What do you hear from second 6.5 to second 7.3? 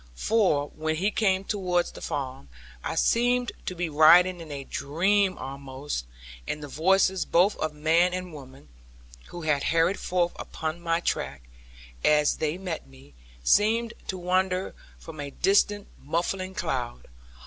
the voices